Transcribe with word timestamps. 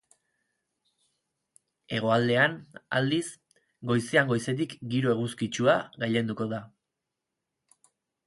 Hegoaldean, 1.97 2.55
aldiz, 2.99 3.27
goizean 3.91 4.31
goizetik 4.33 4.75
giro 4.95 5.13
eguzkitsua 5.17 5.75
gailenduko 6.05 6.49
da. 6.55 6.63